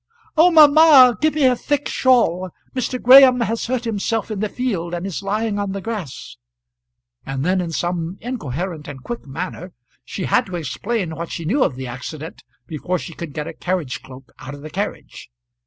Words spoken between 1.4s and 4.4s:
a thick shawl; Mr. Graham has hurt himself in